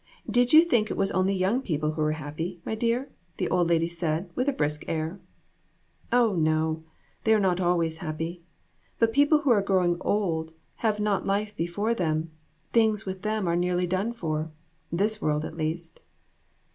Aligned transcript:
Did 0.27 0.51
you 0.51 0.63
think 0.63 0.89
it 0.89 0.97
was 0.97 1.11
only 1.11 1.31
young 1.35 1.61
people 1.61 1.91
who 1.91 2.01
were 2.01 2.13
happy, 2.13 2.59
my 2.65 2.73
dear?" 2.73 3.11
the 3.37 3.47
old 3.51 3.69
lady 3.69 3.87
said, 3.87 4.31
with 4.33 4.49
a 4.49 4.51
brisk 4.51 4.83
air. 4.87 5.19
"Oh, 6.11 6.35
no; 6.35 6.83
they 7.23 7.35
are 7.35 7.39
not 7.39 7.61
always 7.61 7.97
happy. 7.97 8.41
But 8.97 9.13
people 9.13 9.41
who 9.41 9.51
are 9.51 9.61
growing 9.61 9.97
old 10.01 10.53
have 10.77 10.99
not 10.99 11.27
life 11.27 11.55
before 11.55 11.93
them; 11.93 12.31
things 12.73 13.05
with 13.05 13.21
them 13.21 13.47
are 13.47 13.55
nearly 13.55 13.85
done 13.85 14.11
for 14.11 14.49
this 14.91 15.21
world 15.21 15.45
at 15.45 15.55
least." 15.55 15.99